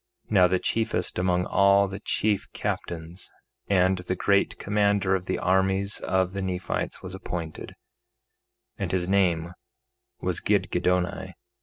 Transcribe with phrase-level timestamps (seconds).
[0.31, 3.31] 3:18 Now the chiefest among all the chief captains
[3.67, 7.75] and the great commander of the armies of the Nephites was appointed,
[8.79, 9.53] and his name
[10.19, 11.33] was Gidgiddoni.